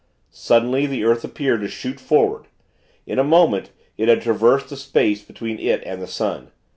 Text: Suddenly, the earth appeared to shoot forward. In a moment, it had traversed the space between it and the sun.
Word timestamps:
Suddenly, 0.31 0.87
the 0.87 1.03
earth 1.03 1.23
appeared 1.23 1.61
to 1.61 1.67
shoot 1.67 1.99
forward. 1.99 2.47
In 3.05 3.19
a 3.19 3.23
moment, 3.23 3.69
it 3.99 4.07
had 4.09 4.23
traversed 4.23 4.69
the 4.69 4.75
space 4.75 5.21
between 5.21 5.59
it 5.59 5.83
and 5.85 6.01
the 6.01 6.07
sun. 6.07 6.49